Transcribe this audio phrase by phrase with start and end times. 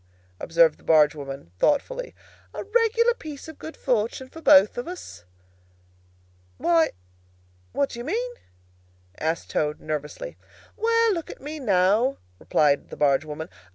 [0.39, 2.15] observed the barge woman, thoughtfully.
[2.55, 5.25] "A regular piece of good fortune for both of us!"
[6.57, 6.93] "Why,
[7.71, 8.31] what do you mean?"
[9.19, 10.37] asked Toad, nervously.
[10.75, 13.47] "Well, look at me, now," replied the barge woman.